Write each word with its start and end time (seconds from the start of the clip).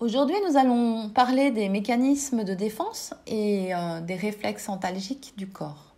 Aujourd'hui, 0.00 0.36
nous 0.48 0.56
allons 0.56 1.08
parler 1.08 1.50
des 1.50 1.68
mécanismes 1.68 2.44
de 2.44 2.54
défense 2.54 3.14
et 3.26 3.74
euh, 3.74 4.00
des 4.00 4.14
réflexes 4.14 4.68
antalgiques 4.68 5.34
du 5.36 5.48
corps. 5.48 5.92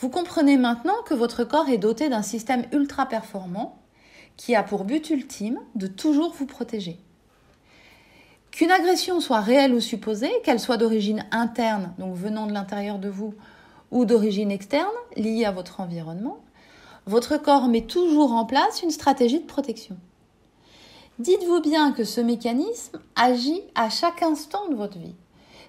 Vous 0.00 0.08
comprenez 0.08 0.56
maintenant 0.56 1.00
que 1.06 1.14
votre 1.14 1.44
corps 1.44 1.68
est 1.68 1.78
doté 1.78 2.08
d'un 2.08 2.22
système 2.22 2.64
ultra 2.72 3.06
performant 3.06 3.78
qui 4.36 4.56
a 4.56 4.64
pour 4.64 4.82
but 4.82 5.10
ultime 5.10 5.60
de 5.76 5.86
toujours 5.86 6.34
vous 6.34 6.46
protéger. 6.46 6.98
Qu'une 8.50 8.72
agression 8.72 9.20
soit 9.20 9.42
réelle 9.42 9.72
ou 9.72 9.80
supposée, 9.80 10.32
qu'elle 10.42 10.58
soit 10.58 10.76
d'origine 10.76 11.24
interne, 11.30 11.94
donc 12.00 12.16
venant 12.16 12.48
de 12.48 12.52
l'intérieur 12.52 12.98
de 12.98 13.08
vous, 13.08 13.32
ou 13.92 14.04
d'origine 14.04 14.50
externe, 14.50 14.88
liée 15.16 15.44
à 15.44 15.52
votre 15.52 15.78
environnement, 15.78 16.38
votre 17.06 17.36
corps 17.36 17.68
met 17.68 17.82
toujours 17.82 18.32
en 18.32 18.44
place 18.44 18.82
une 18.82 18.90
stratégie 18.90 19.38
de 19.38 19.46
protection. 19.46 19.96
Dites-vous 21.18 21.62
bien 21.62 21.92
que 21.92 22.04
ce 22.04 22.20
mécanisme 22.20 23.00
agit 23.14 23.62
à 23.74 23.88
chaque 23.88 24.22
instant 24.22 24.68
de 24.68 24.74
votre 24.74 24.98
vie. 24.98 25.14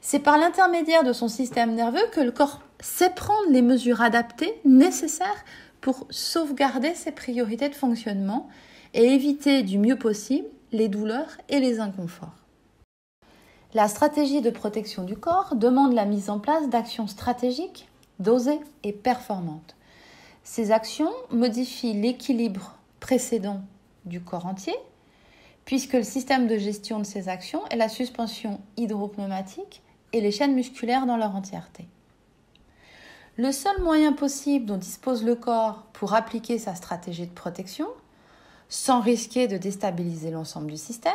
C'est 0.01 0.19
par 0.19 0.38
l'intermédiaire 0.38 1.05
de 1.05 1.13
son 1.13 1.29
système 1.29 1.73
nerveux 1.73 2.05
que 2.11 2.19
le 2.19 2.31
corps 2.31 2.59
sait 2.81 3.11
prendre 3.11 3.49
les 3.49 3.61
mesures 3.61 4.02
adaptées 4.02 4.59
nécessaires 4.65 5.45
pour 5.79 6.05
sauvegarder 6.09 6.93
ses 6.95 7.13
priorités 7.13 7.69
de 7.69 7.75
fonctionnement 7.75 8.49
et 8.93 9.05
éviter 9.13 9.63
du 9.63 9.77
mieux 9.77 9.97
possible 9.97 10.47
les 10.73 10.89
douleurs 10.89 11.38
et 11.47 11.61
les 11.61 11.79
inconforts. 11.79 12.43
La 13.73 13.88
stratégie 13.88 14.41
de 14.41 14.49
protection 14.49 15.03
du 15.03 15.16
corps 15.16 15.55
demande 15.55 15.93
la 15.93 16.05
mise 16.05 16.29
en 16.29 16.39
place 16.39 16.67
d'actions 16.67 17.07
stratégiques, 17.07 17.88
dosées 18.19 18.59
et 18.83 18.91
performantes. 18.91 19.77
Ces 20.43 20.71
actions 20.71 21.13
modifient 21.31 21.93
l'équilibre 21.93 22.75
précédent 22.99 23.61
du 24.03 24.19
corps 24.19 24.45
entier 24.45 24.75
puisque 25.67 25.94
le 25.94 26.03
système 26.03 26.48
de 26.48 26.57
gestion 26.57 26.98
de 26.98 27.03
ces 27.03 27.27
actions 27.27 27.67
est 27.67 27.75
la 27.75 27.89
suspension 27.89 28.62
hydropneumatique 28.77 29.83
et 30.14 30.22
les 30.22 30.31
chaînes 30.31 30.55
musculaires 30.55 31.05
dans 31.05 31.17
leur 31.17 31.36
entièreté. 31.36 31.89
Le 33.36 33.52
seul 33.52 33.81
moyen 33.81 34.14
possible 34.14 34.66
dont 34.66 34.78
dispose 34.78 35.25
le 35.25 35.36
corps 35.36 35.83
pour 35.91 36.14
appliquer 36.14 36.58
sa 36.58 36.73
stratégie 36.73 37.28
de 37.28 37.33
protection, 37.33 37.88
sans 38.69 39.02
risquer 39.02 39.50
de 39.50 39.58
déstabiliser 39.58 40.31
l'ensemble 40.31 40.72
du 40.72 40.78
système, 40.78 41.11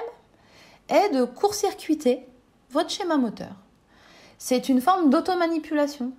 est 0.90 1.08
de 1.14 1.24
court-circuiter 1.24 2.26
votre 2.70 2.90
schéma 2.90 3.16
moteur. 3.16 3.54
C'est 4.36 4.68
une 4.68 4.82
forme 4.82 5.08
d'automanipulation. 5.08 6.12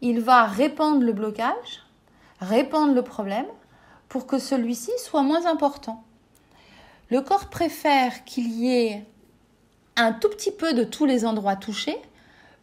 Il 0.00 0.20
va 0.20 0.46
répandre 0.46 1.04
le 1.04 1.12
blocage, 1.12 1.86
répandre 2.40 2.92
le 2.92 3.02
problème 3.02 3.46
pour 4.08 4.26
que 4.26 4.40
celui-ci 4.40 4.90
soit 4.98 5.22
moins 5.22 5.46
important. 5.46 6.02
Le 7.08 7.20
corps 7.20 7.48
préfère 7.48 8.24
qu'il 8.24 8.50
y 8.50 8.74
ait 8.74 9.04
un 9.96 10.12
tout 10.12 10.28
petit 10.28 10.50
peu 10.50 10.72
de 10.72 10.82
tous 10.82 11.06
les 11.06 11.24
endroits 11.24 11.56
touchés 11.56 11.98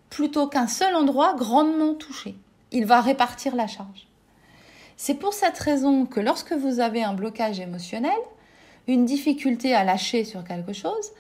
plutôt 0.10 0.48
qu'un 0.48 0.68
seul 0.68 0.96
endroit 0.96 1.34
grandement 1.34 1.94
touché. 1.94 2.36
Il 2.72 2.86
va 2.86 3.02
répartir 3.02 3.56
la 3.56 3.68
charge. 3.68 4.08
C'est 4.98 5.16
pour 5.16 5.34
cette 5.34 5.58
raison 5.58 6.06
que 6.06 6.20
lorsque 6.20 6.54
vous 6.54 6.80
avez 6.80 7.04
un 7.04 7.14
blocage 7.14 7.60
émotionnel, 7.60 8.12
une 8.88 9.06
difficulté 9.06 9.74
à 9.74 9.84
lâcher 9.84 10.26
sur 10.26 10.44
quelque 10.44 10.74
chose, 10.74 11.12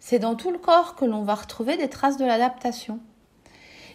c'est 0.00 0.18
dans 0.18 0.34
tout 0.34 0.50
le 0.50 0.58
corps 0.58 0.96
que 0.96 1.04
l'on 1.04 1.22
va 1.22 1.34
retrouver 1.34 1.76
des 1.76 1.88
traces 1.88 2.16
de 2.16 2.24
l'adaptation. 2.24 2.98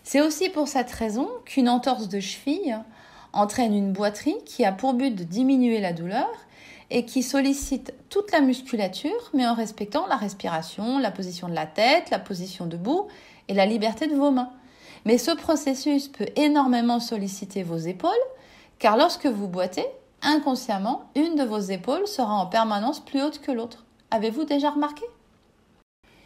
C'est 0.04 0.22
aussi 0.22 0.50
pour 0.50 0.68
cette 0.68 0.92
raison 0.92 1.28
qu'une 1.46 1.68
entorse 1.68 2.08
de 2.08 2.20
cheville 2.20 2.80
entraîne 3.34 3.74
une 3.74 3.92
boiterie 3.92 4.38
qui 4.46 4.64
a 4.64 4.72
pour 4.72 4.94
but 4.94 5.14
de 5.14 5.24
diminuer 5.24 5.82
la 5.82 5.92
douleur 5.92 6.30
et 6.92 7.06
qui 7.06 7.24
sollicite 7.24 7.94
toute 8.10 8.32
la 8.32 8.42
musculature, 8.42 9.32
mais 9.34 9.48
en 9.48 9.54
respectant 9.54 10.06
la 10.08 10.16
respiration, 10.16 11.00
la 11.00 11.12
position 11.12 11.48
de 11.48 11.56
la 11.56 11.66
tête, 11.66 12.10
la 12.10 12.20
position 12.20 12.68
debout 12.68 13.08
et 13.48 13.54
la 13.54 13.66
liberté 13.66 14.08
de 14.08 14.16
vos 14.16 14.32
mains. 14.32 14.52
Mais 15.06 15.18
ce 15.18 15.32
processus 15.32 16.08
peut 16.08 16.28
énormément 16.36 17.00
solliciter 17.00 17.64
vos 17.64 17.78
épaules, 17.78 18.12
car 18.80 18.98
lorsque 18.98 19.28
vous 19.28 19.48
boitez, 19.48 19.86
inconsciemment, 20.22 21.04
une 21.16 21.36
de 21.36 21.44
vos 21.44 21.60
épaules 21.60 22.08
sera 22.08 22.34
en 22.34 22.48
permanence 22.48 23.00
plus 23.00 23.22
haute 23.22 23.40
que 23.40 23.52
l'autre. 23.52 23.86
Avez-vous 24.12 24.46
déjà 24.46 24.72
remarqué? 24.72 25.06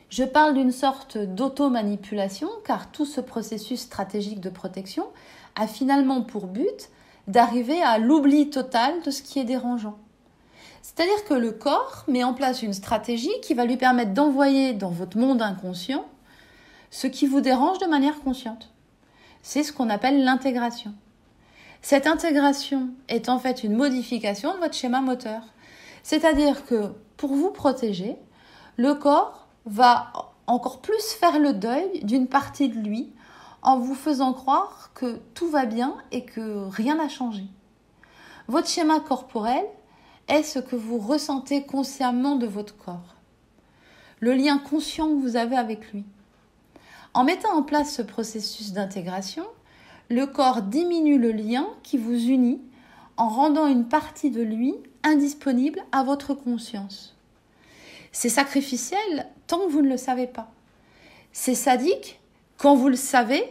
Je 0.10 0.24
parle 0.24 0.56
d'une 0.56 0.72
sorte 0.72 1.18
d'auto-manipulation, 1.18 2.50
car 2.66 2.92
tout 2.92 3.06
ce 3.06 3.22
processus 3.22 3.82
stratégique 3.82 4.40
de 4.40 4.50
protection 4.50 5.06
a 5.56 5.68
finalement 5.68 6.22
pour 6.22 6.48
but 6.48 6.90
d'arriver 7.28 7.82
à 7.84 8.00
l'oubli 8.00 8.50
total 8.50 9.02
de 9.04 9.12
ce 9.12 9.22
qui 9.22 9.40
est 9.40 9.44
dérangeant. 9.44 9.98
C'est-à-dire 10.82 11.26
que 11.26 11.34
le 11.34 11.52
corps 11.52 12.04
met 12.08 12.24
en 12.24 12.34
place 12.34 12.62
une 12.62 12.74
stratégie 12.74 13.32
qui 13.42 13.54
va 13.54 13.66
lui 13.66 13.78
permettre 13.78 14.14
d'envoyer 14.14 14.74
dans 14.74 14.90
votre 14.90 15.18
monde 15.18 15.42
inconscient 15.42 16.06
ce 16.92 17.08
qui 17.08 17.28
vous 17.28 17.42
dérange 17.42 17.80
de 17.80 17.86
manière 17.86 18.20
consciente. 18.22 18.70
C'est 19.42 19.64
ce 19.64 19.72
qu'on 19.72 19.90
appelle 19.90 20.24
l'intégration. 20.24 20.94
Cette 21.82 22.08
intégration 22.08 22.90
est 23.08 23.30
en 23.30 23.40
fait 23.40 23.64
une 23.64 23.76
modification 23.76 24.54
de 24.54 24.60
votre 24.60 24.74
schéma 24.74 25.02
moteur. 25.02 25.42
C'est-à-dire 26.04 26.66
que 26.66 26.94
pour 27.18 27.34
vous 27.34 27.52
protéger, 27.52 28.18
le 28.78 28.96
corps 28.96 29.48
va 29.66 30.12
encore 30.48 30.82
plus 30.82 31.14
faire 31.20 31.40
le 31.40 31.54
deuil 31.54 32.04
d'une 32.04 32.28
partie 32.28 32.70
de 32.70 32.80
lui 32.80 33.12
en 33.62 33.78
vous 33.78 33.96
faisant 33.96 34.34
croire 34.34 34.92
que 34.94 35.20
tout 35.34 35.50
va 35.50 35.66
bien 35.66 35.96
et 36.12 36.26
que 36.26 36.68
rien 36.70 36.96
n'a 36.96 37.10
changé. 37.10 37.44
Votre 38.48 38.68
schéma 38.68 39.00
corporel 39.00 39.66
est 40.30 40.44
ce 40.44 40.60
que 40.60 40.76
vous 40.76 40.98
ressentez 40.98 41.64
consciemment 41.64 42.36
de 42.36 42.48
votre 42.48 42.78
corps, 42.78 43.16
le 44.20 44.34
lien 44.34 44.58
conscient 44.58 45.10
que 45.10 45.22
vous 45.22 45.36
avez 45.36 45.58
avec 45.58 45.92
lui. 45.92 46.06
En 47.14 47.24
mettant 47.24 47.54
en 47.54 47.64
place 47.64 47.94
ce 47.94 48.02
processus 48.02 48.72
d'intégration, 48.72 49.46
le 50.10 50.26
corps 50.26 50.62
diminue 50.62 51.18
le 51.18 51.32
lien 51.32 51.68
qui 51.84 51.98
vous 51.98 52.18
unit 52.18 52.62
en 53.18 53.30
rendant 53.30 53.68
une 53.68 53.88
partie 53.88 54.32
de 54.32 54.42
lui 54.42 54.76
indisponible 55.04 55.82
à 55.92 56.04
votre 56.04 56.34
conscience. 56.34 57.16
C'est 58.12 58.30
sacrificiel 58.30 59.28
tant 59.48 59.60
que 59.60 59.72
vous 59.72 59.82
ne 59.82 59.90
le 59.90 59.98
savez 59.98 60.28
pas. 60.28 60.52
C'est 61.32 61.56
sadique 61.56 62.20
quand 62.58 62.76
vous 62.76 62.90
le 62.90 62.96
savez 62.96 63.44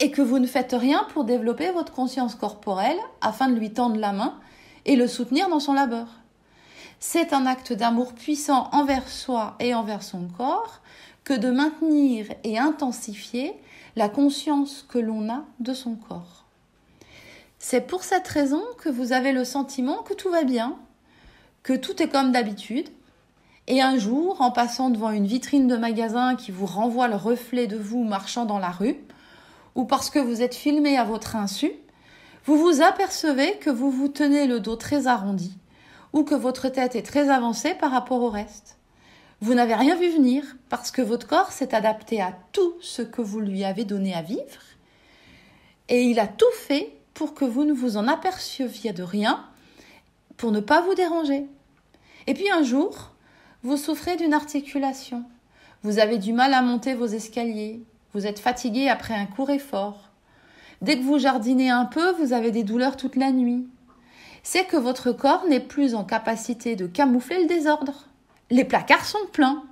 et 0.00 0.10
que 0.10 0.22
vous 0.22 0.38
ne 0.38 0.46
faites 0.46 0.74
rien 0.78 1.06
pour 1.12 1.24
développer 1.24 1.70
votre 1.70 1.92
conscience 1.92 2.34
corporelle 2.34 2.98
afin 3.20 3.48
de 3.48 3.58
lui 3.58 3.72
tendre 3.72 3.96
la 3.96 4.12
main 4.12 4.38
et 4.86 4.96
le 4.96 5.06
soutenir 5.06 5.48
dans 5.48 5.60
son 5.60 5.74
labeur. 5.74 6.06
C'est 6.98 7.34
un 7.34 7.44
acte 7.44 7.74
d'amour 7.74 8.14
puissant 8.14 8.70
envers 8.72 9.08
soi 9.08 9.56
et 9.60 9.74
envers 9.74 10.02
son 10.02 10.28
corps 10.28 10.80
que 11.24 11.34
de 11.34 11.50
maintenir 11.50 12.28
et 12.44 12.58
intensifier 12.58 13.54
la 13.96 14.08
conscience 14.08 14.86
que 14.88 14.98
l'on 14.98 15.28
a 15.28 15.44
de 15.60 15.74
son 15.74 15.96
corps. 15.96 16.44
C'est 17.58 17.86
pour 17.86 18.04
cette 18.04 18.28
raison 18.28 18.62
que 18.78 18.88
vous 18.88 19.12
avez 19.12 19.32
le 19.32 19.44
sentiment 19.44 20.02
que 20.02 20.14
tout 20.14 20.30
va 20.30 20.44
bien, 20.44 20.76
que 21.62 21.72
tout 21.72 22.00
est 22.02 22.08
comme 22.08 22.32
d'habitude, 22.32 22.88
et 23.66 23.82
un 23.82 23.98
jour, 23.98 24.40
en 24.40 24.52
passant 24.52 24.90
devant 24.90 25.10
une 25.10 25.26
vitrine 25.26 25.66
de 25.66 25.76
magasin 25.76 26.36
qui 26.36 26.52
vous 26.52 26.66
renvoie 26.66 27.08
le 27.08 27.16
reflet 27.16 27.66
de 27.66 27.76
vous 27.76 28.04
marchant 28.04 28.44
dans 28.44 28.60
la 28.60 28.70
rue, 28.70 28.96
ou 29.74 29.84
parce 29.84 30.10
que 30.10 30.20
vous 30.20 30.42
êtes 30.42 30.54
filmé 30.54 30.96
à 30.96 31.04
votre 31.04 31.34
insu, 31.34 31.72
vous 32.46 32.56
vous 32.56 32.80
apercevez 32.80 33.58
que 33.58 33.70
vous 33.70 33.90
vous 33.90 34.08
tenez 34.08 34.46
le 34.46 34.60
dos 34.60 34.76
très 34.76 35.08
arrondi 35.08 35.58
ou 36.12 36.22
que 36.22 36.36
votre 36.36 36.68
tête 36.68 36.94
est 36.94 37.02
très 37.02 37.28
avancée 37.28 37.74
par 37.74 37.90
rapport 37.90 38.22
au 38.22 38.30
reste. 38.30 38.78
Vous 39.40 39.52
n'avez 39.52 39.74
rien 39.74 39.96
vu 39.96 40.08
venir 40.10 40.44
parce 40.68 40.92
que 40.92 41.02
votre 41.02 41.26
corps 41.26 41.50
s'est 41.50 41.74
adapté 41.74 42.22
à 42.22 42.32
tout 42.52 42.74
ce 42.80 43.02
que 43.02 43.20
vous 43.20 43.40
lui 43.40 43.64
avez 43.64 43.84
donné 43.84 44.14
à 44.14 44.22
vivre 44.22 44.62
et 45.88 46.02
il 46.02 46.20
a 46.20 46.28
tout 46.28 46.44
fait 46.54 46.96
pour 47.14 47.34
que 47.34 47.44
vous 47.44 47.64
ne 47.64 47.72
vous 47.72 47.96
en 47.96 48.06
aperceviez 48.06 48.92
de 48.92 49.02
rien, 49.02 49.44
pour 50.36 50.52
ne 50.52 50.60
pas 50.60 50.80
vous 50.82 50.94
déranger. 50.94 51.46
Et 52.26 52.34
puis 52.34 52.50
un 52.50 52.62
jour, 52.62 53.12
vous 53.62 53.76
souffrez 53.76 54.16
d'une 54.16 54.34
articulation. 54.34 55.24
Vous 55.82 55.98
avez 55.98 56.18
du 56.18 56.32
mal 56.32 56.54
à 56.54 56.62
monter 56.62 56.94
vos 56.94 57.06
escaliers. 57.06 57.82
Vous 58.12 58.26
êtes 58.26 58.38
fatigué 58.38 58.88
après 58.88 59.14
un 59.14 59.26
court 59.26 59.50
effort. 59.50 60.05
Dès 60.86 60.98
que 60.98 61.02
vous 61.02 61.18
jardinez 61.18 61.68
un 61.68 61.84
peu, 61.84 62.12
vous 62.12 62.32
avez 62.32 62.52
des 62.52 62.62
douleurs 62.62 62.96
toute 62.96 63.16
la 63.16 63.32
nuit. 63.32 63.66
C'est 64.44 64.66
que 64.66 64.76
votre 64.76 65.10
corps 65.10 65.44
n'est 65.48 65.58
plus 65.58 65.96
en 65.96 66.04
capacité 66.04 66.76
de 66.76 66.86
camoufler 66.86 67.40
le 67.40 67.48
désordre. 67.48 68.06
Les 68.50 68.64
placards 68.64 69.04
sont 69.04 69.26
pleins. 69.32 69.64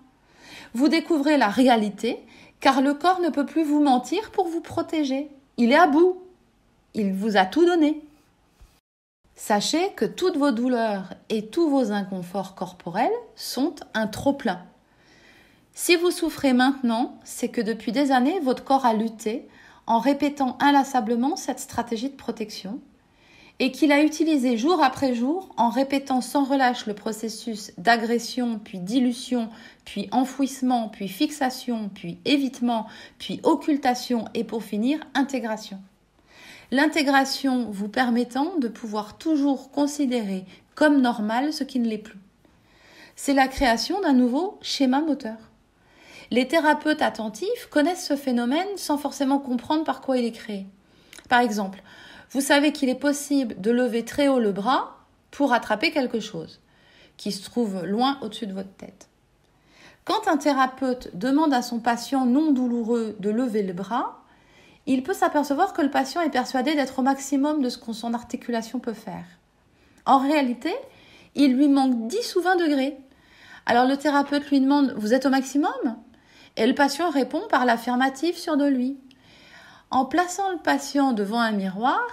Vous 0.75 0.89
découvrez 0.89 1.37
la 1.37 1.47
réalité 1.47 2.19
car 2.59 2.81
le 2.81 2.95
corps 2.95 3.21
ne 3.21 3.29
peut 3.29 3.47
plus 3.47 3.63
vous 3.63 3.81
mentir 3.81 4.33
pour 4.33 4.49
vous 4.49 4.61
protéger. 4.61 5.29
Il 5.57 5.71
est 5.71 5.79
à 5.79 5.87
bout. 5.87 6.21
Il 6.95 7.13
vous 7.13 7.37
a 7.37 7.45
tout 7.45 7.65
donné. 7.65 8.03
Sachez 9.37 9.93
que 9.95 10.07
toutes 10.07 10.37
vos 10.37 10.51
douleurs 10.51 11.11
et 11.29 11.47
tous 11.47 11.71
vos 11.71 11.93
inconforts 11.93 12.57
corporels 12.57 13.13
sont 13.37 13.77
un 13.95 14.09
trop-plein. 14.09 14.63
Si 15.75 15.95
vous 15.95 16.11
souffrez 16.11 16.53
maintenant, 16.53 17.21
c'est 17.23 17.51
que 17.51 17.61
depuis 17.61 17.93
des 17.93 18.11
années, 18.11 18.41
votre 18.41 18.65
corps 18.65 18.85
a 18.85 18.95
lutté 18.95 19.47
en 19.87 19.99
répétant 19.99 20.57
inlassablement 20.61 21.37
cette 21.37 21.61
stratégie 21.61 22.11
de 22.11 22.17
protection 22.17 22.81
et 23.61 23.71
qu'il 23.71 23.93
a 23.93 24.03
utilisé 24.03 24.57
jour 24.57 24.83
après 24.83 25.15
jour 25.15 25.49
en 25.57 25.69
répétant 25.69 26.21
sans 26.21 26.45
relâche 26.45 26.87
le 26.87 26.95
processus 26.95 27.73
d'agression, 27.79 28.59
puis 28.59 28.81
dilution, 28.81 29.49
puis 29.85 30.09
enfouissement, 30.11 30.89
puis 30.89 31.09
fixation, 31.09 31.89
puis 31.95 32.19
évitement, 32.25 32.87
puis 33.19 33.41
occultation 33.45 34.25
et 34.35 34.43
pour 34.43 34.65
finir 34.65 34.99
intégration. 35.15 35.81
L'intégration 36.73 37.71
vous 37.71 37.89
permettant 37.89 38.57
de 38.59 38.69
pouvoir 38.69 39.19
toujours 39.19 39.71
considérer 39.71 40.45
comme 40.75 41.01
normal 41.01 41.53
ce 41.53 41.63
qui 41.63 41.79
ne 41.79 41.89
l'est 41.89 41.99
plus. 41.99 42.19
C'est 43.15 43.35
la 43.35 43.47
création 43.47 44.01
d'un 44.01 44.15
nouveau 44.15 44.59
schéma 44.61 45.01
moteur. 45.01 45.37
Les 46.31 46.49
thérapeutes 46.49 47.03
attentifs 47.03 47.69
connaissent 47.71 48.06
ce 48.06 48.17
phénomène 48.17 48.67
sans 48.76 48.99
forcément 48.99 49.38
comprendre 49.38 49.85
par 49.85 50.00
quoi 50.00 50.19
il 50.19 50.25
est 50.25 50.32
créé. 50.32 50.67
Par 51.29 51.41
exemple, 51.41 51.82
vous 52.31 52.41
savez 52.41 52.73
qu'il 52.73 52.88
est 52.88 52.94
possible 52.94 53.61
de 53.61 53.71
lever 53.71 54.05
très 54.05 54.29
haut 54.29 54.41
le 54.41 54.53
bras 54.53 54.99
pour 55.31 55.53
attraper 55.53 55.91
quelque 55.91 56.21
chose 56.21 56.61
qui 57.17 57.32
se 57.32 57.44
trouve 57.44 57.85
loin 57.85 58.19
au-dessus 58.23 58.47
de 58.47 58.53
votre 58.53 58.75
tête. 58.75 59.09
Quand 60.05 60.29
un 60.29 60.37
thérapeute 60.37 61.17
demande 61.17 61.55
à 61.55 61.62
son 61.62 61.81
patient 61.81 62.27
non 62.27 62.53
douloureux 62.53 63.17
de 63.20 63.31
lever 63.31 63.62
le 63.62 63.73
bras, 63.73 64.20
il 64.87 65.03
peut 65.03 65.15
s'apercevoir 65.15 65.73
que 65.73 65.81
le 65.81 65.91
patient 65.91 66.20
est 66.20 66.31
persuadé 66.31 66.75
d'être 66.75 66.99
au 66.99 67.03
maximum 67.03 67.62
de 67.62 67.69
ce 67.69 67.79
que 67.79 67.93
son 67.93 68.12
articulation 68.12 68.81
peut 68.81 68.93
faire. 68.93 69.25
En 70.05 70.19
réalité, 70.19 70.75
il 71.35 71.56
lui 71.56 71.69
manque 71.69 72.06
10 72.06 72.37
ou 72.37 72.43
20 72.43 72.56
degrés. 72.56 72.99
Alors 73.65 73.87
le 73.87 73.97
thérapeute 73.97 74.50
lui 74.50 74.61
demande 74.61 74.94
Vous 74.99 75.15
êtes 75.15 75.25
au 75.25 75.31
maximum? 75.31 75.97
Et 76.56 76.67
le 76.67 76.75
patient 76.75 77.11
répond 77.11 77.43
par 77.51 77.65
l'affirmative 77.65 78.37
sur 78.37 78.56
de 78.56 78.67
lui. 78.67 78.97
En 79.91 80.05
plaçant 80.05 80.51
le 80.51 80.59
patient 80.59 81.12
devant 81.12 81.41
un 81.41 81.53
miroir, 81.53 82.06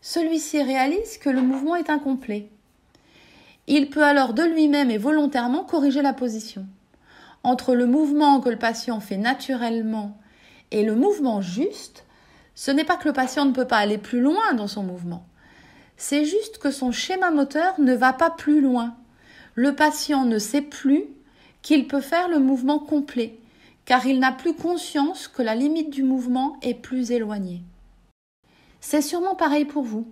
celui-ci 0.00 0.62
réalise 0.62 1.18
que 1.18 1.30
le 1.30 1.42
mouvement 1.42 1.76
est 1.76 1.90
incomplet. 1.90 2.50
Il 3.66 3.90
peut 3.90 4.04
alors 4.04 4.32
de 4.32 4.42
lui-même 4.42 4.90
et 4.90 4.98
volontairement 4.98 5.64
corriger 5.64 6.02
la 6.02 6.12
position. 6.12 6.66
Entre 7.42 7.74
le 7.74 7.86
mouvement 7.86 8.40
que 8.40 8.48
le 8.48 8.58
patient 8.58 9.00
fait 9.00 9.16
naturellement 9.16 10.16
et 10.70 10.84
le 10.84 10.94
mouvement 10.94 11.40
juste, 11.40 12.04
ce 12.54 12.70
n'est 12.70 12.84
pas 12.84 12.96
que 12.96 13.08
le 13.08 13.14
patient 13.14 13.44
ne 13.44 13.52
peut 13.52 13.66
pas 13.66 13.78
aller 13.78 13.98
plus 13.98 14.20
loin 14.20 14.54
dans 14.54 14.68
son 14.68 14.82
mouvement. 14.82 15.26
C'est 15.96 16.24
juste 16.24 16.58
que 16.58 16.70
son 16.70 16.92
schéma 16.92 17.30
moteur 17.30 17.74
ne 17.78 17.94
va 17.94 18.12
pas 18.12 18.30
plus 18.30 18.60
loin. 18.60 18.94
Le 19.54 19.74
patient 19.74 20.24
ne 20.24 20.38
sait 20.38 20.62
plus 20.62 21.04
qu'il 21.62 21.88
peut 21.88 22.00
faire 22.00 22.28
le 22.28 22.38
mouvement 22.38 22.78
complet 22.78 23.38
car 23.84 24.06
il 24.06 24.18
n'a 24.18 24.32
plus 24.32 24.54
conscience 24.54 25.28
que 25.28 25.42
la 25.42 25.54
limite 25.54 25.90
du 25.90 26.02
mouvement 26.02 26.56
est 26.62 26.74
plus 26.74 27.10
éloignée. 27.10 27.62
C'est 28.80 29.02
sûrement 29.02 29.34
pareil 29.34 29.64
pour 29.64 29.82
vous. 29.82 30.06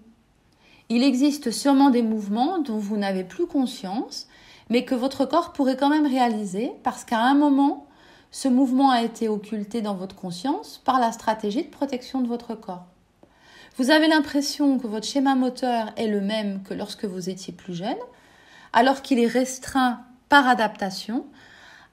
Il 0.89 1.03
existe 1.03 1.51
sûrement 1.51 1.91
des 1.91 2.03
mouvements 2.03 2.59
dont 2.59 2.79
vous 2.79 2.97
n'avez 2.97 3.25
plus 3.25 3.47
conscience, 3.47 4.29
mais 4.69 4.85
que 4.85 4.95
votre 4.95 5.25
corps 5.25 5.53
pourrait 5.53 5.77
quand 5.77 5.89
même 5.89 6.07
réaliser 6.07 6.73
parce 6.83 7.05
qu'à 7.05 7.21
un 7.21 7.35
moment, 7.35 7.87
ce 8.31 8.49
mouvement 8.49 8.91
a 8.91 9.03
été 9.03 9.29
occulté 9.29 9.83
dans 9.83 9.95
votre 9.95 10.17
conscience 10.17 10.81
par 10.85 11.01
la 11.01 11.13
stratégie 11.13 11.65
de 11.65 11.71
protection 11.71 12.21
de 12.21 12.29
votre 12.29 12.55
corps. 12.55 12.87
Vous 13.77 13.91
avez 13.91 14.09
l'impression 14.09 14.79
que 14.79 14.87
votre 14.87 15.07
schéma 15.07 15.35
moteur 15.35 15.93
est 15.97 16.09
le 16.09 16.21
même 16.21 16.63
que 16.63 16.75
lorsque 16.75 17.05
vous 17.05 17.31
étiez 17.31 17.53
plus 17.53 17.75
jeune, 17.75 17.97
alors 18.73 19.03
qu'il 19.03 19.19
est 19.19 19.27
restreint 19.27 20.01
par 20.29 20.49
adaptation 20.49 21.27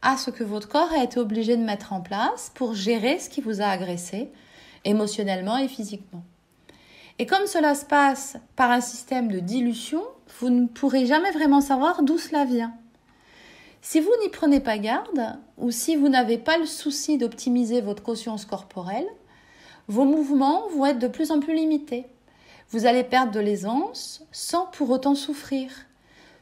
à 0.02 0.18
ce 0.18 0.32
que 0.32 0.44
votre 0.44 0.68
corps 0.68 0.92
a 0.92 1.04
été 1.04 1.20
obligé 1.20 1.58
de 1.58 1.64
mettre 1.64 1.94
en 1.94 2.02
place 2.02 2.52
pour 2.56 2.74
gérer 2.74 3.20
ce 3.20 3.30
qui 3.30 3.42
vous 3.42 3.62
a 3.62 3.66
agressé 3.66 4.30
émotionnellement 4.86 5.58
et 5.58 5.68
physiquement. 5.68 6.24
Et 7.18 7.26
comme 7.26 7.48
cela 7.48 7.76
se 7.76 7.86
passe 7.86 8.38
par 8.56 8.72
un 8.72 8.80
système 8.80 9.30
de 9.30 9.40
dilution, 9.40 10.02
vous 10.40 10.50
ne 10.50 10.68
pourrez 10.68 11.06
jamais 11.06 11.32
vraiment 11.32 11.60
savoir 11.60 12.02
d'où 12.02 12.18
cela 12.18 12.46
vient. 12.46 12.74
Si 13.82 14.00
vous 14.00 14.12
n'y 14.22 14.30
prenez 14.30 14.60
pas 14.60 14.78
garde, 14.78 15.38
ou 15.58 15.72
si 15.72 15.96
vous 15.96 16.10
n'avez 16.10 16.38
pas 16.38 16.58
le 16.58 16.66
souci 16.66 17.18
d'optimiser 17.18 17.82
votre 17.82 18.04
conscience 18.04 18.46
corporelle, 18.46 19.08
vos 19.88 20.06
mouvements 20.06 20.68
vont 20.70 20.86
être 20.86 21.00
de 21.00 21.08
plus 21.08 21.32
en 21.32 21.40
plus 21.40 21.56
limités. 21.56 22.06
Vous 22.72 22.86
allez 22.86 23.04
perdre 23.04 23.32
de 23.32 23.40
l'aisance 23.40 24.24
sans 24.32 24.68
pour 24.68 24.90
autant 24.90 25.16
souffrir, 25.16 25.72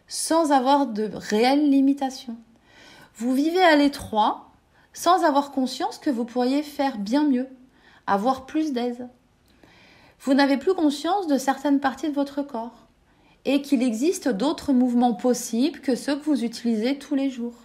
sans 0.08 0.52
avoir 0.52 0.88
de 0.88 1.10
réelles 1.14 1.70
limitations. 1.70 2.38
Vous 3.18 3.34
vivez 3.34 3.64
à 3.64 3.76
l'étroit 3.76 4.52
sans 4.94 5.24
avoir 5.24 5.50
conscience 5.50 5.98
que 5.98 6.12
vous 6.12 6.24
pourriez 6.24 6.62
faire 6.62 7.00
bien 7.00 7.24
mieux, 7.24 7.48
avoir 8.06 8.46
plus 8.46 8.74
d'aise. 8.74 9.08
Vous 10.20 10.36
n'avez 10.36 10.58
plus 10.58 10.76
conscience 10.76 11.26
de 11.26 11.40
certaines 11.40 11.80
parties 11.80 12.10
de 12.10 12.14
votre 12.14 12.44
corps 12.44 12.86
et 13.44 13.64
qu'il 13.64 13.82
existe 13.82 14.30
d'autres 14.30 14.72
mouvements 14.72 15.16
possibles 15.16 15.80
que 15.80 15.96
ceux 15.96 16.16
que 16.16 16.26
vous 16.26 16.44
utilisez 16.44 17.00
tous 17.00 17.16
les 17.16 17.32
jours. 17.32 17.56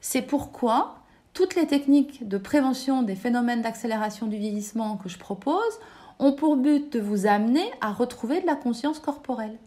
C'est 0.00 0.22
pourquoi 0.22 0.98
toutes 1.32 1.54
les 1.54 1.68
techniques 1.68 2.26
de 2.26 2.38
prévention 2.38 3.02
des 3.02 3.14
phénomènes 3.14 3.62
d'accélération 3.62 4.26
du 4.26 4.36
vieillissement 4.36 4.96
que 4.96 5.08
je 5.08 5.18
propose 5.18 5.78
ont 6.18 6.32
pour 6.32 6.56
but 6.56 6.92
de 6.92 6.98
vous 6.98 7.26
amener 7.26 7.70
à 7.80 7.92
retrouver 7.92 8.40
de 8.40 8.46
la 8.46 8.56
conscience 8.56 8.98
corporelle 8.98 9.58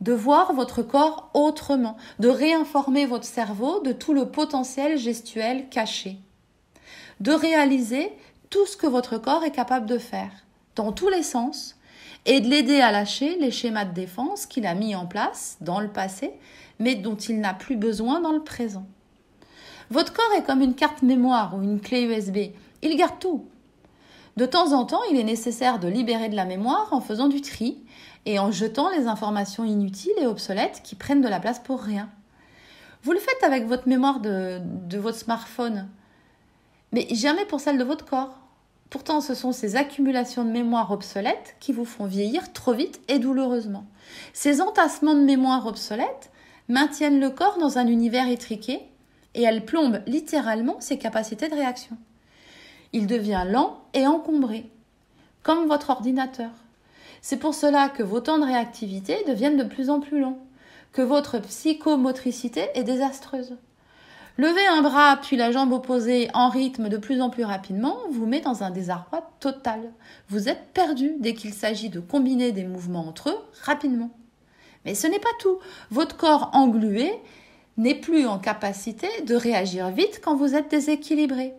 de 0.00 0.12
voir 0.12 0.52
votre 0.52 0.82
corps 0.82 1.30
autrement, 1.34 1.96
de 2.18 2.28
réinformer 2.28 3.06
votre 3.06 3.24
cerveau 3.24 3.80
de 3.80 3.92
tout 3.92 4.14
le 4.14 4.26
potentiel 4.26 4.98
gestuel 4.98 5.68
caché, 5.68 6.18
de 7.20 7.32
réaliser 7.32 8.12
tout 8.48 8.66
ce 8.66 8.76
que 8.76 8.86
votre 8.86 9.18
corps 9.18 9.44
est 9.44 9.50
capable 9.50 9.86
de 9.86 9.98
faire, 9.98 10.32
dans 10.74 10.92
tous 10.92 11.08
les 11.08 11.22
sens, 11.22 11.76
et 12.26 12.40
de 12.40 12.48
l'aider 12.48 12.80
à 12.80 12.92
lâcher 12.92 13.36
les 13.38 13.50
schémas 13.50 13.84
de 13.84 13.94
défense 13.94 14.46
qu'il 14.46 14.66
a 14.66 14.74
mis 14.74 14.94
en 14.94 15.06
place 15.06 15.56
dans 15.60 15.80
le 15.80 15.88
passé, 15.88 16.32
mais 16.78 16.94
dont 16.94 17.16
il 17.16 17.40
n'a 17.40 17.54
plus 17.54 17.76
besoin 17.76 18.20
dans 18.20 18.32
le 18.32 18.42
présent. 18.42 18.86
Votre 19.90 20.12
corps 20.12 20.32
est 20.36 20.44
comme 20.44 20.60
une 20.60 20.74
carte 20.74 21.02
mémoire 21.02 21.56
ou 21.56 21.62
une 21.62 21.80
clé 21.80 22.02
USB. 22.02 22.54
Il 22.82 22.96
garde 22.96 23.18
tout. 23.18 23.46
De 24.36 24.46
temps 24.46 24.72
en 24.72 24.84
temps, 24.84 25.00
il 25.10 25.18
est 25.18 25.24
nécessaire 25.24 25.78
de 25.78 25.88
libérer 25.88 26.28
de 26.28 26.36
la 26.36 26.44
mémoire 26.44 26.88
en 26.92 27.00
faisant 27.00 27.28
du 27.28 27.40
tri 27.40 27.78
et 28.26 28.38
en 28.38 28.50
jetant 28.50 28.90
les 28.90 29.06
informations 29.06 29.64
inutiles 29.64 30.12
et 30.20 30.26
obsolètes 30.26 30.80
qui 30.84 30.94
prennent 30.94 31.22
de 31.22 31.28
la 31.28 31.40
place 31.40 31.58
pour 31.58 31.80
rien. 31.80 32.08
Vous 33.02 33.12
le 33.12 33.18
faites 33.18 33.42
avec 33.42 33.66
votre 33.66 33.88
mémoire 33.88 34.20
de, 34.20 34.60
votre 34.98 35.18
smartphone, 35.18 35.88
mais 36.92 37.06
jamais 37.12 37.46
pour 37.46 37.60
celle 37.60 37.78
de 37.78 37.84
votre 37.84 38.04
corps. 38.04 38.36
Pourtant, 38.90 39.20
ce 39.20 39.34
sont 39.34 39.52
ces 39.52 39.76
accumulations 39.76 40.44
de 40.44 40.50
mémoire 40.50 40.90
obsolètes 40.90 41.56
qui 41.60 41.72
vous 41.72 41.84
font 41.84 42.06
vieillir 42.06 42.52
trop 42.52 42.72
vite 42.72 43.00
et 43.08 43.18
douloureusement. 43.18 43.86
Ces 44.32 44.60
entassements 44.60 45.14
de 45.14 45.20
mémoire 45.20 45.66
obsolètes 45.66 46.30
maintiennent 46.68 47.20
le 47.20 47.30
corps 47.30 47.58
dans 47.58 47.78
un 47.78 47.86
univers 47.86 48.28
étriqué 48.28 48.80
et 49.34 49.42
elles 49.42 49.64
plombent 49.64 50.02
littéralement 50.06 50.80
ses 50.80 50.98
capacités 50.98 51.48
de 51.48 51.54
réaction. 51.54 51.96
Il 52.92 53.06
devient 53.06 53.44
lent 53.46 53.80
et 53.94 54.06
encombré, 54.06 54.68
comme 55.42 55.68
votre 55.68 55.90
ordinateur. 55.90 56.50
C'est 57.22 57.38
pour 57.38 57.54
cela 57.54 57.88
que 57.88 58.02
vos 58.02 58.20
temps 58.20 58.38
de 58.38 58.44
réactivité 58.44 59.24
deviennent 59.26 59.56
de 59.56 59.64
plus 59.64 59.90
en 59.90 60.00
plus 60.00 60.20
longs, 60.20 60.38
que 60.92 61.02
votre 61.02 61.38
psychomotricité 61.38 62.68
est 62.74 62.84
désastreuse. 62.84 63.56
Lever 64.38 64.66
un 64.66 64.80
bras 64.80 65.18
puis 65.20 65.36
la 65.36 65.52
jambe 65.52 65.72
opposée 65.72 66.30
en 66.32 66.48
rythme 66.48 66.88
de 66.88 66.96
plus 66.96 67.20
en 67.20 67.28
plus 67.28 67.44
rapidement 67.44 67.98
vous 68.10 68.24
met 68.24 68.40
dans 68.40 68.62
un 68.62 68.70
désarroi 68.70 69.30
total. 69.38 69.92
Vous 70.30 70.48
êtes 70.48 70.72
perdu 70.72 71.12
dès 71.18 71.34
qu'il 71.34 71.52
s'agit 71.52 71.90
de 71.90 72.00
combiner 72.00 72.50
des 72.52 72.64
mouvements 72.64 73.06
entre 73.06 73.28
eux 73.28 73.38
rapidement. 73.64 74.10
Mais 74.86 74.94
ce 74.94 75.06
n'est 75.06 75.18
pas 75.18 75.28
tout. 75.40 75.58
Votre 75.90 76.16
corps 76.16 76.50
englué 76.54 77.12
n'est 77.76 77.94
plus 77.94 78.26
en 78.26 78.38
capacité 78.38 79.08
de 79.26 79.34
réagir 79.34 79.90
vite 79.90 80.20
quand 80.24 80.36
vous 80.36 80.54
êtes 80.54 80.70
déséquilibré. 80.70 81.52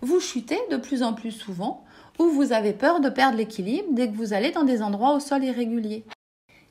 Vous 0.00 0.20
chutez 0.20 0.58
de 0.70 0.76
plus 0.76 1.02
en 1.02 1.12
plus 1.12 1.32
souvent 1.32 1.84
ou 2.18 2.28
vous 2.28 2.52
avez 2.52 2.72
peur 2.72 3.00
de 3.00 3.08
perdre 3.08 3.38
l'équilibre 3.38 3.88
dès 3.92 4.08
que 4.08 4.16
vous 4.16 4.32
allez 4.32 4.50
dans 4.50 4.64
des 4.64 4.82
endroits 4.82 5.14
au 5.14 5.20
sol 5.20 5.44
irrégulier. 5.44 6.04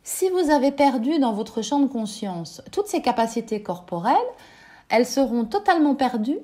Si 0.04 0.30
vous 0.30 0.52
avez 0.52 0.72
perdu 0.72 1.18
dans 1.20 1.34
votre 1.34 1.62
champ 1.62 1.80
de 1.80 1.88
conscience 1.88 2.62
toutes 2.72 2.88
ces 2.88 3.02
capacités 3.02 3.62
corporelles, 3.62 4.16
elles 4.90 5.06
seront 5.06 5.46
totalement 5.46 5.96
perdues 5.96 6.40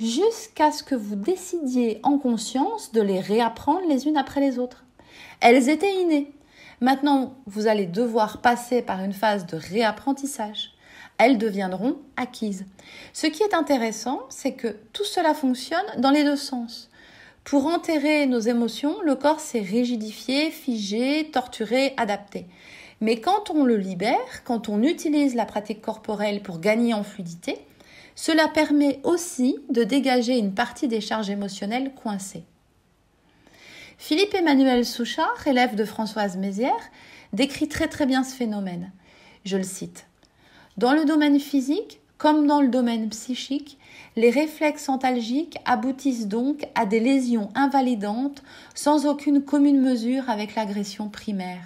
jusqu'à 0.00 0.72
ce 0.72 0.82
que 0.82 0.94
vous 0.94 1.16
décidiez 1.16 2.00
en 2.02 2.18
conscience 2.18 2.92
de 2.92 3.00
les 3.00 3.20
réapprendre 3.20 3.86
les 3.88 4.06
unes 4.06 4.16
après 4.16 4.40
les 4.40 4.58
autres. 4.58 4.84
Elles 5.40 5.68
étaient 5.68 5.94
innées. 5.94 6.32
Maintenant, 6.80 7.34
vous 7.46 7.68
allez 7.68 7.86
devoir 7.86 8.42
passer 8.42 8.82
par 8.82 9.02
une 9.02 9.12
phase 9.12 9.46
de 9.46 9.56
réapprentissage. 9.56 10.72
Elles 11.18 11.38
deviendront 11.38 11.96
acquises. 12.16 12.66
Ce 13.14 13.26
qui 13.26 13.42
est 13.42 13.54
intéressant, 13.54 14.20
c'est 14.28 14.52
que 14.52 14.76
tout 14.92 15.04
cela 15.04 15.32
fonctionne 15.32 15.86
dans 15.98 16.10
les 16.10 16.24
deux 16.24 16.36
sens. 16.36 16.90
Pour 17.46 17.66
enterrer 17.66 18.26
nos 18.26 18.40
émotions, 18.40 19.00
le 19.02 19.14
corps 19.14 19.38
s'est 19.38 19.60
rigidifié, 19.60 20.50
figé, 20.50 21.30
torturé, 21.30 21.94
adapté. 21.96 22.46
Mais 23.00 23.20
quand 23.20 23.50
on 23.50 23.64
le 23.64 23.76
libère, 23.76 24.42
quand 24.42 24.68
on 24.68 24.82
utilise 24.82 25.36
la 25.36 25.44
pratique 25.44 25.80
corporelle 25.80 26.42
pour 26.42 26.58
gagner 26.58 26.92
en 26.92 27.04
fluidité, 27.04 27.56
cela 28.16 28.48
permet 28.48 28.98
aussi 29.04 29.58
de 29.70 29.84
dégager 29.84 30.36
une 30.36 30.54
partie 30.54 30.88
des 30.88 31.00
charges 31.00 31.30
émotionnelles 31.30 31.94
coincées. 31.94 32.42
Philippe 33.96 34.34
Emmanuel 34.34 34.84
Souchard, 34.84 35.46
élève 35.46 35.76
de 35.76 35.84
Françoise 35.84 36.36
Mézières, 36.36 36.90
décrit 37.32 37.68
très 37.68 37.86
très 37.86 38.06
bien 38.06 38.24
ce 38.24 38.34
phénomène. 38.34 38.90
Je 39.44 39.56
le 39.56 39.62
cite. 39.62 40.08
Dans 40.78 40.94
le 40.94 41.04
domaine 41.04 41.38
physique, 41.38 42.00
comme 42.18 42.46
dans 42.46 42.60
le 42.60 42.68
domaine 42.68 43.08
psychique, 43.10 43.78
les 44.16 44.30
réflexes 44.30 44.88
antalgiques 44.88 45.58
aboutissent 45.66 46.28
donc 46.28 46.66
à 46.74 46.86
des 46.86 47.00
lésions 47.00 47.50
invalidantes 47.54 48.42
sans 48.74 49.06
aucune 49.06 49.42
commune 49.42 49.80
mesure 49.80 50.30
avec 50.30 50.54
l'agression 50.54 51.08
primaire. 51.10 51.62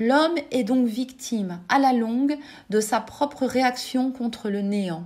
L'homme 0.00 0.34
est 0.50 0.64
donc 0.64 0.86
victime, 0.86 1.60
à 1.68 1.78
la 1.78 1.92
longue, 1.92 2.36
de 2.70 2.80
sa 2.80 3.00
propre 3.00 3.46
réaction 3.46 4.10
contre 4.10 4.48
le 4.48 4.62
néant. 4.62 5.04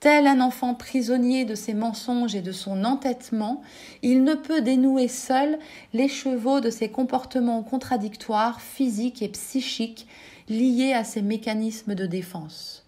Tel 0.00 0.26
un 0.26 0.40
enfant 0.40 0.74
prisonnier 0.74 1.44
de 1.44 1.54
ses 1.54 1.74
mensonges 1.74 2.34
et 2.34 2.42
de 2.42 2.52
son 2.52 2.84
entêtement, 2.84 3.62
il 4.02 4.24
ne 4.24 4.34
peut 4.34 4.62
dénouer 4.62 5.08
seul 5.08 5.58
les 5.92 6.08
chevaux 6.08 6.60
de 6.60 6.70
ses 6.70 6.90
comportements 6.90 7.62
contradictoires 7.62 8.60
physiques 8.60 9.22
et 9.22 9.28
psychiques 9.28 10.06
liés 10.48 10.92
à 10.92 11.04
ses 11.04 11.22
mécanismes 11.22 11.94
de 11.94 12.06
défense. 12.06 12.85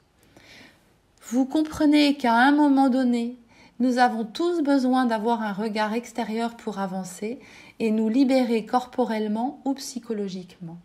Vous 1.23 1.45
comprenez 1.45 2.17
qu'à 2.17 2.35
un 2.35 2.53
moment 2.53 2.89
donné, 2.89 3.39
nous 3.81 3.99
avons 3.99 4.25
tous 4.25 4.63
besoin 4.63 5.07
d'avoir 5.07 5.43
un 5.43 5.53
regard 5.53 5.93
extérieur 5.93 6.57
pour 6.57 6.79
avancer 6.79 7.39
et 7.79 7.91
nous 7.91 8.09
libérer 8.09 8.65
corporellement 8.65 9.61
ou 9.65 9.75
psychologiquement. 9.75 10.79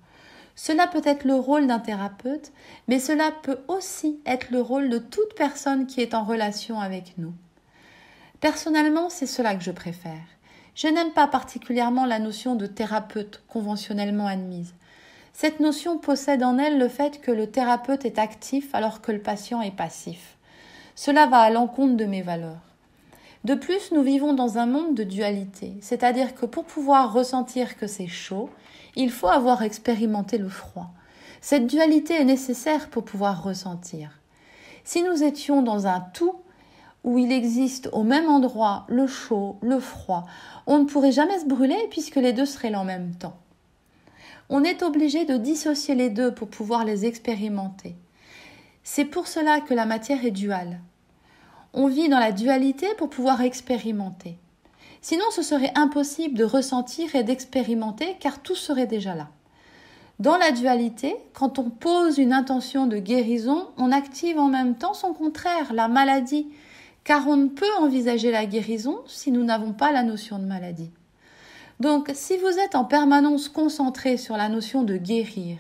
Cela 0.56 0.86
peut 0.88 1.02
être 1.04 1.24
le 1.24 1.36
rôle 1.36 1.66
d'un 1.66 1.80
thérapeute, 1.80 2.52
mais 2.88 3.00
cela 3.00 3.32
peut 3.42 3.60
aussi 3.68 4.20
être 4.25 4.52
le 4.52 4.62
rôle 4.62 4.90
de 4.90 5.00
toute 5.00 5.34
personne 5.36 5.88
qui 5.88 6.02
est 6.02 6.13
en 6.13 6.24
relation 6.24 6.80
avec 6.80 7.18
nous. 7.18 7.34
Personnellement, 8.40 9.10
c'est 9.10 9.25
cela 9.25 9.56
que 9.56 9.63
je 9.63 9.72
préfère. 9.72 10.22
Je 10.75 10.88
n'aime 10.88 11.13
pas 11.13 11.28
particulièrement 11.28 12.06
la 12.06 12.20
notion 12.20 12.56
de 12.56 12.68
thérapeute 12.68 13.44
conventionnellement 13.48 14.28
admise. 14.28 14.74
Cette 15.34 15.60
notion 15.60 15.98
possède 15.98 16.44
en 16.44 16.60
elle 16.60 16.78
le 16.78 16.88
fait 16.88 17.20
que 17.20 17.32
le 17.32 17.48
thérapeute 17.48 18.06
est 18.06 18.20
actif 18.20 18.74
alors 18.74 19.02
que 19.02 19.12
le 19.12 19.20
patient 19.20 19.62
est 19.62 19.75
passif. 19.75 20.38
Cela 20.96 21.25
va 21.25 21.40
à 21.40 21.50
l'encontre 21.50 21.98
de 21.98 22.06
mes 22.06 22.22
valeurs. 22.22 22.62
De 23.44 23.56
plus, 23.56 23.92
nous 23.92 24.04
vivons 24.04 24.34
dans 24.34 24.58
un 24.60 24.68
monde 24.68 24.96
de 24.96 25.04
dualité, 25.04 25.74
c'est-à-dire 25.82 26.36
que 26.36 26.46
pour 26.46 26.63
pouvoir 26.63 27.12
ressentir 27.12 27.78
que 27.78 27.88
c'est 27.88 28.08
chaud, 28.08 28.50
il 28.96 29.12
faut 29.12 29.28
avoir 29.28 29.63
expérimenté 29.63 30.38
le 30.38 30.48
froid. 30.48 30.92
Cette 31.42 31.68
dualité 31.68 32.13
est 32.13 32.25
nécessaire 32.25 32.90
pour 32.90 33.04
pouvoir 33.04 33.44
ressentir. 33.44 34.20
Si 34.86 35.02
nous 35.02 35.24
étions 35.24 35.62
dans 35.62 35.88
un 35.88 36.00
tout 36.13 36.36
où 37.04 37.18
il 37.18 37.34
existe 37.34 37.90
au 37.92 38.04
même 38.04 38.30
endroit 38.30 38.86
le 38.88 39.08
chaud, 39.08 39.58
le 39.62 39.80
froid, 39.80 40.25
on 40.68 40.80
ne 40.80 40.86
pourrait 40.86 41.12
jamais 41.12 41.40
se 41.40 41.46
brûler 41.46 41.88
puisque 41.90 42.16
les 42.16 42.32
deux 42.32 42.46
seraient 42.46 42.70
là 42.70 42.80
en 42.80 42.86
même 42.86 43.13
temps. 43.16 43.36
On 44.55 44.63
est 44.63 44.83
obligé 44.83 45.25
de 45.25 45.36
dissocier 45.36 45.95
les 45.95 46.12
deux 46.12 46.31
pour 46.31 46.48
pouvoir 46.48 46.86
les 46.86 47.07
expérimenter. 47.07 47.95
C'est 48.83 49.03
pour 49.03 49.25
cela 49.25 49.62
que 49.62 49.74
la 49.74 49.88
matière 49.88 50.24
est 50.24 50.29
duale. 50.29 50.79
On 51.74 51.88
vit 51.88 52.07
dans 52.07 52.19
la 52.19 52.31
dualité 52.31 52.86
pour 53.00 53.10
pouvoir 53.10 53.41
expérimenter. 53.41 54.38
Sinon, 55.01 55.25
ce 55.31 55.41
serait 55.41 55.72
impossible 55.74 56.38
de 56.38 56.43
ressentir 56.43 57.15
et 57.15 57.24
d'expérimenter 57.24 58.15
car 58.19 58.43
tout 58.43 58.53
serait 58.53 58.86
déjà 58.86 59.15
là. 59.15 59.29
Dans 60.19 60.38
la 60.38 60.51
dualité, 60.51 61.15
quand 61.33 61.57
on 61.57 61.72
pose 61.72 62.19
une 62.19 62.31
intention 62.31 62.86
de 62.86 63.00
guérison, 63.00 63.69
on 63.77 63.91
active 63.91 64.38
en 64.38 64.50
même 64.50 64.75
temps 64.75 64.93
son 64.93 65.15
contraire, 65.15 65.74
la 65.74 65.88
maladie, 65.88 66.45
car 67.03 67.27
on 67.27 67.38
ne 67.38 67.48
peut 67.48 67.74
envisager 67.79 68.29
la 68.29 68.45
guérison 68.45 69.00
si 69.07 69.31
nous 69.31 69.43
n'avons 69.43 69.74
pas 69.74 69.91
la 69.91 70.03
notion 70.03 70.38
de 70.38 70.45
maladie. 70.45 70.91
Donc, 71.84 72.12
si 72.13 72.38
vous 72.38 72.60
êtes 72.60 72.75
en 72.75 72.86
permanence 72.86 73.50
concentré 73.50 74.16
sur 74.16 74.38
la 74.38 74.48
notion 74.48 74.84
de 74.84 74.96
guérir, 74.96 75.58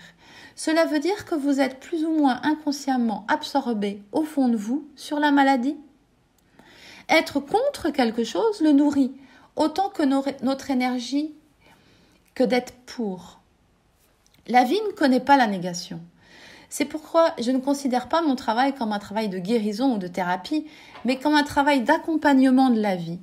cela 0.55 0.85
veut 0.85 0.99
dire 0.99 1.25
que 1.25 1.35
vous 1.35 1.59
êtes 1.59 1.81
plus 1.81 2.05
ou 2.05 2.11
moins 2.11 2.39
inconsciemment 2.43 3.25
absorbé 3.27 4.01
au 4.13 4.23
fond 4.23 4.47
de 4.47 4.55
vous 4.55 4.87
sur 4.95 5.19
la 5.19 5.31
maladie. 5.31 5.75
Être 7.09 7.41
contre 7.41 7.89
quelque 7.89 8.23
chose 8.23 8.61
le 8.61 8.71
nourrit, 8.71 9.11
autant 9.57 9.89
que 9.89 10.03
notre 10.45 10.71
énergie 10.71 11.33
que 12.35 12.45
d'être 12.45 12.71
pour. 12.85 13.41
La 14.47 14.63
vie 14.63 14.79
ne 14.87 14.93
connaît 14.93 15.19
pas 15.19 15.35
la 15.35 15.47
négation. 15.47 15.99
C'est 16.75 16.85
pourquoi 16.85 17.35
je 17.39 17.51
ne 17.51 17.59
considère 17.59 18.09
pas 18.09 18.23
mon 18.23 18.35
travail 18.35 18.73
comme 18.73 18.93
un 18.93 18.97
travail 18.97 19.29
de 19.29 19.37
guérison 19.37 19.93
ou 19.93 19.97
de 19.99 20.07
thérapie, 20.07 20.65
mais 21.05 21.19
comme 21.19 21.35
un 21.35 21.43
travail 21.43 21.81
d'accompagnement 21.81 22.71
de 22.71 22.81
la 22.81 22.95
vie. 22.95 23.19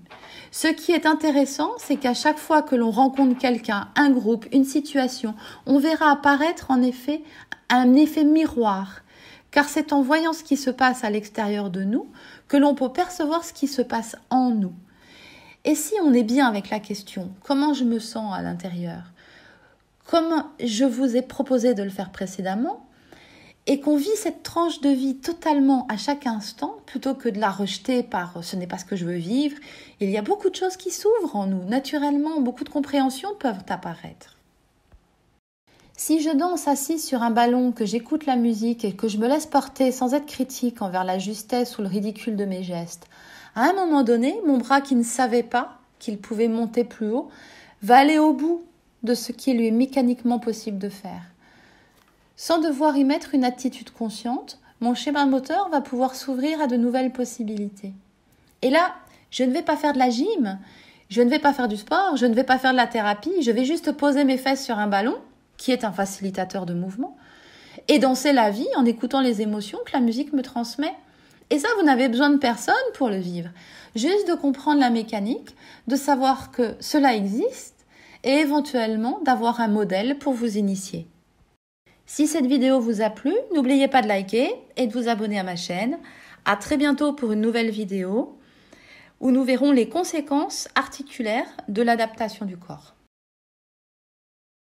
Ce 0.52 0.68
qui 0.68 0.92
est 0.92 1.04
intéressant, 1.04 1.72
c'est 1.76 1.96
qu'à 1.96 2.14
chaque 2.14 2.38
fois 2.38 2.62
que 2.62 2.76
l'on 2.76 2.92
rencontre 2.92 3.36
quelqu'un, 3.36 3.88
un 3.96 4.10
groupe, 4.10 4.46
une 4.52 4.64
situation, 4.64 5.34
on 5.66 5.80
verra 5.80 6.12
apparaître 6.12 6.70
en 6.70 6.80
effet 6.80 7.24
un 7.70 7.94
effet 7.94 8.22
miroir, 8.22 9.00
car 9.50 9.68
c'est 9.68 9.92
en 9.92 10.00
voyant 10.00 10.32
ce 10.32 10.44
qui 10.44 10.56
se 10.56 10.70
passe 10.70 11.02
à 11.02 11.10
l'extérieur 11.10 11.70
de 11.70 11.82
nous 11.82 12.06
que 12.46 12.56
l'on 12.56 12.76
peut 12.76 12.92
percevoir 12.92 13.42
ce 13.42 13.52
qui 13.52 13.66
se 13.66 13.82
passe 13.82 14.14
en 14.30 14.50
nous. 14.50 14.74
Et 15.64 15.74
si 15.74 15.94
on 16.04 16.12
est 16.12 16.22
bien 16.22 16.46
avec 16.46 16.70
la 16.70 16.78
question 16.78 17.32
comment 17.42 17.74
je 17.74 17.82
me 17.82 17.98
sens 17.98 18.32
à 18.32 18.42
l'intérieur, 18.42 19.10
comme 20.06 20.44
je 20.62 20.84
vous 20.84 21.16
ai 21.16 21.22
proposé 21.22 21.74
de 21.74 21.82
le 21.82 21.90
faire 21.90 22.12
précédemment, 22.12 22.86
et 23.66 23.80
qu'on 23.80 23.96
vit 23.96 24.08
cette 24.16 24.42
tranche 24.42 24.80
de 24.80 24.88
vie 24.88 25.16
totalement 25.16 25.86
à 25.88 25.96
chaque 25.96 26.26
instant, 26.26 26.76
plutôt 26.86 27.14
que 27.14 27.28
de 27.28 27.38
la 27.38 27.50
rejeter 27.50 28.02
par 28.02 28.42
ce 28.42 28.56
n'est 28.56 28.66
pas 28.66 28.78
ce 28.78 28.84
que 28.84 28.96
je 28.96 29.04
veux 29.04 29.16
vivre, 29.16 29.56
il 30.00 30.10
y 30.10 30.16
a 30.16 30.22
beaucoup 30.22 30.50
de 30.50 30.56
choses 30.56 30.76
qui 30.76 30.90
s'ouvrent 30.90 31.36
en 31.36 31.46
nous. 31.46 31.62
Naturellement, 31.64 32.40
beaucoup 32.40 32.64
de 32.64 32.70
compréhensions 32.70 33.34
peuvent 33.38 33.62
apparaître. 33.68 34.36
Si 35.96 36.22
je 36.22 36.30
danse 36.30 36.66
assis 36.66 36.98
sur 36.98 37.22
un 37.22 37.30
ballon, 37.30 37.72
que 37.72 37.84
j'écoute 37.84 38.24
la 38.24 38.36
musique 38.36 38.86
et 38.86 38.92
que 38.92 39.06
je 39.06 39.18
me 39.18 39.28
laisse 39.28 39.44
porter 39.44 39.92
sans 39.92 40.14
être 40.14 40.24
critique 40.24 40.80
envers 40.80 41.04
la 41.04 41.18
justesse 41.18 41.78
ou 41.78 41.82
le 41.82 41.88
ridicule 41.88 42.36
de 42.36 42.46
mes 42.46 42.62
gestes, 42.62 43.06
à 43.54 43.68
un 43.68 43.74
moment 43.74 44.02
donné, 44.02 44.40
mon 44.46 44.56
bras 44.56 44.80
qui 44.80 44.94
ne 44.94 45.02
savait 45.02 45.42
pas 45.42 45.78
qu'il 45.98 46.16
pouvait 46.16 46.48
monter 46.48 46.84
plus 46.84 47.10
haut 47.10 47.28
va 47.82 47.98
aller 47.98 48.18
au 48.18 48.32
bout 48.32 48.62
de 49.02 49.14
ce 49.14 49.32
qui 49.32 49.52
lui 49.52 49.66
est 49.66 49.72
mécaniquement 49.72 50.38
possible 50.38 50.78
de 50.78 50.88
faire. 50.88 51.22
Sans 52.42 52.58
devoir 52.58 52.96
y 52.96 53.04
mettre 53.04 53.34
une 53.34 53.44
attitude 53.44 53.90
consciente, 53.90 54.60
mon 54.80 54.94
schéma 54.94 55.26
moteur 55.26 55.68
va 55.68 55.82
pouvoir 55.82 56.14
s'ouvrir 56.14 56.62
à 56.62 56.68
de 56.68 56.76
nouvelles 56.78 57.12
possibilités. 57.12 57.92
Et 58.62 58.70
là, 58.70 58.94
je 59.30 59.44
ne 59.44 59.52
vais 59.52 59.60
pas 59.60 59.76
faire 59.76 59.92
de 59.92 59.98
la 59.98 60.08
gym, 60.08 60.58
je 61.10 61.20
ne 61.20 61.28
vais 61.28 61.38
pas 61.38 61.52
faire 61.52 61.68
du 61.68 61.76
sport, 61.76 62.16
je 62.16 62.24
ne 62.24 62.32
vais 62.32 62.44
pas 62.44 62.58
faire 62.58 62.72
de 62.72 62.78
la 62.78 62.86
thérapie, 62.86 63.42
je 63.42 63.50
vais 63.50 63.66
juste 63.66 63.92
poser 63.92 64.24
mes 64.24 64.38
fesses 64.38 64.64
sur 64.64 64.78
un 64.78 64.86
ballon, 64.86 65.18
qui 65.58 65.70
est 65.70 65.84
un 65.84 65.92
facilitateur 65.92 66.64
de 66.64 66.72
mouvement, 66.72 67.14
et 67.88 67.98
danser 67.98 68.32
la 68.32 68.48
vie 68.48 68.74
en 68.74 68.86
écoutant 68.86 69.20
les 69.20 69.42
émotions 69.42 69.78
que 69.84 69.92
la 69.92 70.00
musique 70.00 70.32
me 70.32 70.40
transmet. 70.40 70.94
Et 71.50 71.58
ça, 71.58 71.68
vous 71.76 71.84
n'avez 71.84 72.08
besoin 72.08 72.30
de 72.30 72.38
personne 72.38 72.74
pour 72.94 73.10
le 73.10 73.18
vivre. 73.18 73.50
Juste 73.94 74.26
de 74.26 74.34
comprendre 74.34 74.80
la 74.80 74.88
mécanique, 74.88 75.54
de 75.88 75.96
savoir 75.96 76.52
que 76.52 76.74
cela 76.80 77.14
existe 77.14 77.84
et 78.24 78.36
éventuellement 78.36 79.20
d'avoir 79.26 79.60
un 79.60 79.68
modèle 79.68 80.16
pour 80.16 80.32
vous 80.32 80.56
initier. 80.56 81.06
Si 82.12 82.26
cette 82.26 82.46
vidéo 82.46 82.80
vous 82.80 83.02
a 83.02 83.08
plu, 83.08 83.32
n'oubliez 83.54 83.86
pas 83.86 84.02
de 84.02 84.08
liker 84.08 84.52
et 84.76 84.88
de 84.88 84.92
vous 84.92 85.06
abonner 85.06 85.38
à 85.38 85.44
ma 85.44 85.54
chaîne. 85.54 85.96
À 86.44 86.56
très 86.56 86.76
bientôt 86.76 87.12
pour 87.12 87.30
une 87.30 87.40
nouvelle 87.40 87.70
vidéo 87.70 88.36
où 89.20 89.30
nous 89.30 89.44
verrons 89.44 89.70
les 89.70 89.88
conséquences 89.88 90.66
articulaires 90.74 91.46
de 91.68 91.82
l'adaptation 91.82 92.46
du 92.46 92.56
corps. 92.56 92.96